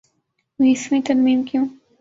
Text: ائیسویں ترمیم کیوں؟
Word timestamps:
ائیسویں 0.59 1.01
ترمیم 1.07 1.43
کیوں؟ 1.47 1.65